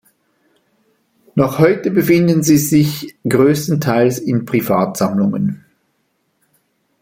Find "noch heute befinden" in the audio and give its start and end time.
1.35-2.41